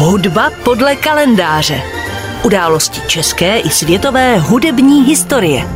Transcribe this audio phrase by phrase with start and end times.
[0.00, 1.82] Hudba podle kalendáře.
[2.44, 5.68] Události české i světové hudební historie.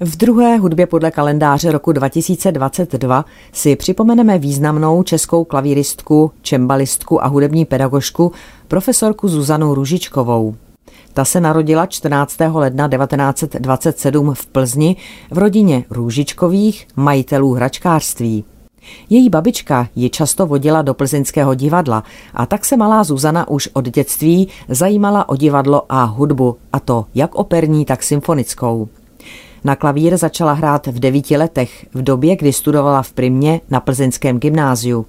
[0.00, 7.64] V druhé hudbě podle kalendáře roku 2022 si připomeneme významnou českou klavíristku, čembalistku a hudební
[7.64, 8.32] pedagožku
[8.68, 10.54] profesorku Zuzanu Ružičkovou.
[11.12, 12.36] Ta se narodila 14.
[12.52, 14.96] ledna 1927 v Plzni
[15.30, 18.44] v rodině Růžičkových, majitelů hračkářství.
[19.10, 22.04] Její babička ji často vodila do plzeňského divadla
[22.34, 27.04] a tak se malá Zuzana už od dětství zajímala o divadlo a hudbu, a to
[27.14, 28.88] jak operní, tak symfonickou.
[29.64, 34.38] Na klavír začala hrát v devíti letech, v době, kdy studovala v Primě na plzeňském
[34.38, 35.06] gymnáziu.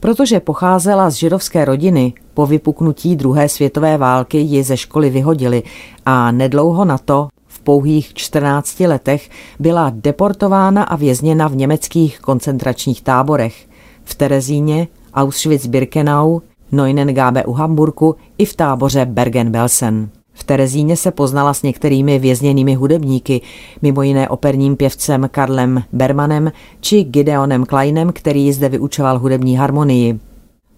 [0.00, 5.62] Protože pocházela z židovské rodiny, po vypuknutí druhé světové války ji ze školy vyhodili
[6.06, 7.28] a nedlouho na to,
[7.66, 13.66] pouhých 14 letech, byla deportována a vězněna v německých koncentračních táborech
[14.04, 16.40] v Terezíně, Auschwitz-Birkenau,
[16.72, 20.08] Neunengabe u Hamburku i v táboře Bergen-Belsen.
[20.32, 23.40] V Terezíně se poznala s některými vězněnými hudebníky,
[23.82, 30.18] mimo jiné operním pěvcem Karlem Bermanem či Gideonem Kleinem, který zde vyučoval hudební harmonii.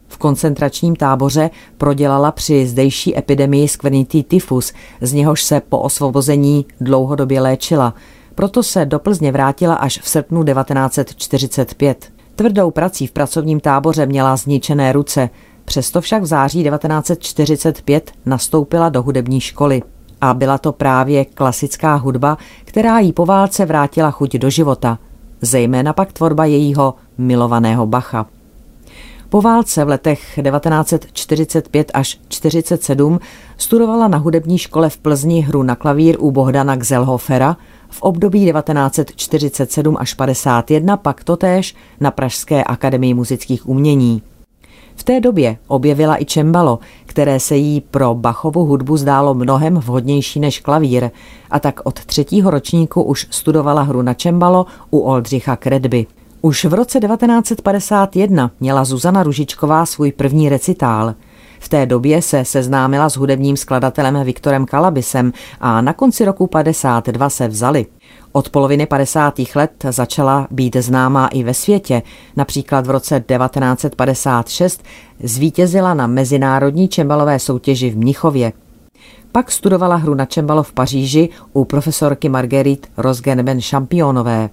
[0.09, 7.41] V koncentračním táboře prodělala při zdejší epidemii skvrnitý tyfus, z něhož se po osvobození dlouhodobě
[7.41, 7.95] léčila.
[8.35, 12.13] Proto se do Plzně vrátila až v srpnu 1945.
[12.37, 15.31] Tvrdou prací v pracovním táboře měla zničené ruce,
[15.69, 19.83] Přesto však v září 1945 nastoupila do hudební školy.
[20.21, 24.99] A byla to právě klasická hudba, která jí po válce vrátila chuť do života,
[25.41, 28.27] zejména pak tvorba jejího milovaného Bacha.
[29.31, 33.21] Po válce v letech 1945 až 1947
[33.57, 37.57] studovala na hudební škole v Plzni hru na klavír u Bohdana Gzelhofera,
[37.91, 44.23] v období 1947 až 51 pak totéž na Pražské akademii muzických umění.
[44.97, 50.41] V té době objevila i čembalo, které se jí pro Bachovu hudbu zdálo mnohem vhodnější
[50.41, 51.11] než klavír
[51.51, 56.07] a tak od třetího ročníku už studovala hru na čembalo u Oldřicha Kredby.
[56.41, 61.15] Už v roce 1951 měla Zuzana Ružičková svůj první recitál.
[61.61, 67.31] V té době se seznámila s hudebním skladatelem Viktorem Kalabisem a na konci roku 52
[67.31, 67.87] se vzali.
[68.33, 69.35] Od poloviny 50.
[69.55, 72.03] let začala být známá i ve světě.
[72.37, 74.83] Například v roce 1956
[75.23, 78.53] zvítězila na mezinárodní čembalové soutěži v Mnichově.
[79.33, 84.51] Pak studovala hru na čembalo v Paříži u profesorky Marguerite Rosgenben Championové.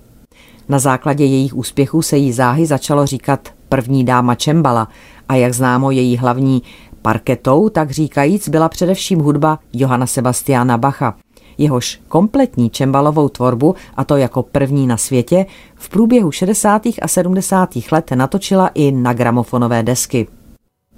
[0.70, 4.88] Na základě jejich úspěchů se jí záhy začalo říkat první dáma čembala
[5.30, 6.62] a jak známo její hlavní
[7.02, 11.16] parketou, tak říkajíc byla především hudba Johana Sebastiana Bacha
[11.58, 16.82] jehož kompletní čembalovou tvorbu, a to jako první na světě, v průběhu 60.
[17.02, 17.70] a 70.
[17.92, 20.28] let natočila i na gramofonové desky.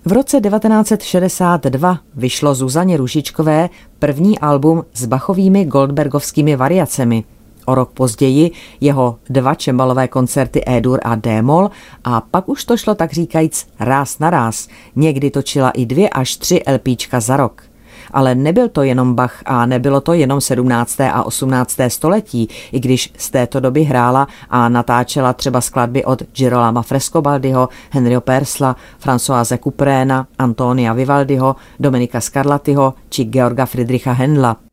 [0.06, 3.70] V roce 1962 vyšlo Zuzaně Ružičkové
[4.00, 7.24] první album s bachovými goldbergovskými variacemi.
[7.70, 8.52] O rok později
[8.82, 11.72] jeho dva čembalové koncerty E-dur a D-moll
[12.04, 14.68] a pak už to šlo tak říkajíc ráz na ráz.
[14.96, 17.64] Někdy točila i dvě až tři LPčka za rok.
[18.12, 21.02] Ale nebyl to jenom Bach a nebylo to jenom 17.
[21.02, 21.78] a 18.
[21.88, 28.22] století, i když z této doby hrála a natáčela třeba skladby od Girolama Frescobaldiho, Henryho
[28.22, 34.67] Persla, Françoise Couperéna, Antonia Vivaldiho, Dominika Scarlattiho či Georga Friedricha Hendla.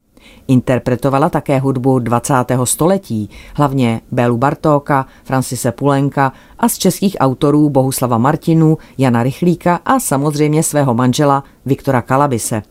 [0.49, 2.35] Interpretovala také hudbu 20.
[2.65, 10.01] století, hlavně Bélu Bartóka, Francise Pulenka a z českých autorů Bohuslava Martinu, Jana Rychlíka a
[10.01, 12.63] samozřejmě svého manžela Viktora Kalabise.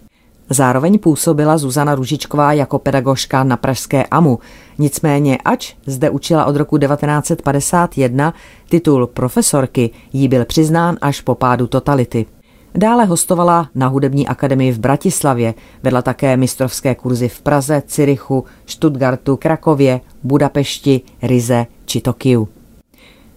[0.49, 4.39] Zároveň působila Zuzana Ružičková jako pedagožka na Pražské AMU.
[4.77, 8.33] Nicméně, ač zde učila od roku 1951,
[8.69, 12.25] titul profesorky jí byl přiznán až po pádu totality.
[12.75, 15.53] Dále hostovala na Hudební akademii v Bratislavě,
[15.83, 22.47] vedla také mistrovské kurzy v Praze, Cirichu, Stuttgartu, Krakově, Budapešti, Rize či Tokiu.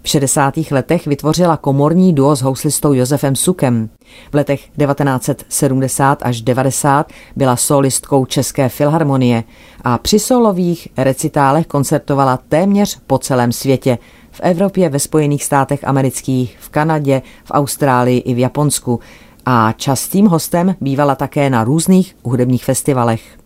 [0.02, 0.54] V 60.
[0.70, 3.88] letech vytvořila komorní duo s houslistou Josefem Sukem.
[4.32, 9.44] V letech 1970 až 90 byla solistkou České filharmonie
[9.84, 13.98] a při solových recitálech koncertovala téměř po celém světě.
[14.30, 19.00] V Evropě, ve Spojených státech amerických, v Kanadě, v Austrálii i v Japonsku.
[19.48, 23.38] A častým hostem bývala také na různých hudebních festivalech.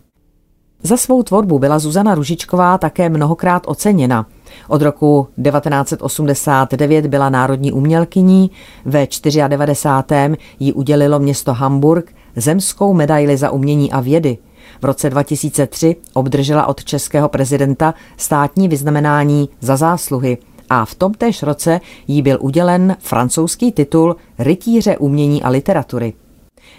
[0.82, 4.26] Za svou tvorbu byla Zuzana Ružičková také mnohokrát oceněna.
[4.68, 8.50] Od roku 1989 byla národní umělkyní,
[8.84, 9.06] ve
[9.48, 10.36] 94.
[10.60, 14.38] jí udělilo město Hamburg zemskou medaili za umění a vědy.
[14.82, 20.38] V roce 2003 obdržela od českého prezidenta státní vyznamenání za zásluhy
[20.70, 26.12] a v tomtéž roce jí byl udělen francouzský titul Rytíře umění a literatury.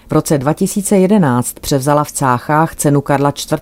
[0.08, 3.60] V roce 2011 převzala v Cáchách cenu Karla IV.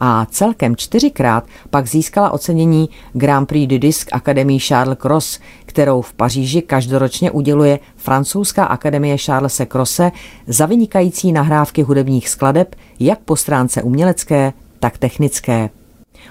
[0.00, 6.12] a celkem čtyřikrát pak získala ocenění Grand Prix du Disque Akademie Charles Cross, kterou v
[6.12, 10.12] Paříži každoročně uděluje francouzská akademie Charlesa Crosse
[10.46, 15.70] za vynikající nahrávky hudebních skladeb jak po stránce umělecké, tak technické.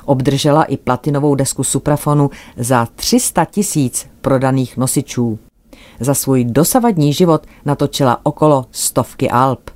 [0.05, 5.39] Obdržela i platinovou desku suprafonu za 300 tisíc prodaných nosičů.
[5.99, 9.69] Za svůj dosavadní život natočila okolo stovky alb.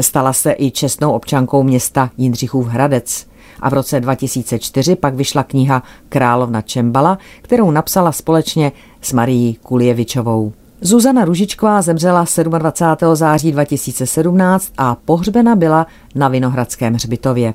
[0.00, 3.26] Stala se i čestnou občankou města Jindřichův Hradec
[3.60, 10.52] a v roce 2004 pak vyšla kniha Královna Čembala, kterou napsala společně s Marií Kuljevičovou.
[10.80, 13.16] Zuzana Ružičková zemřela 27.
[13.16, 17.54] září 2017 a pohřbena byla na Vinohradském hřbitově.